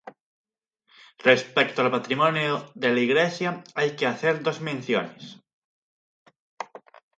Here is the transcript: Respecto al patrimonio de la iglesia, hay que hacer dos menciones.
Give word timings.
Respecto 1.19 1.83
al 1.83 1.91
patrimonio 1.91 2.71
de 2.73 2.89
la 2.91 2.99
iglesia, 3.01 3.63
hay 3.75 3.95
que 3.95 4.07
hacer 4.07 4.41
dos 4.41 4.59
menciones. 4.61 5.37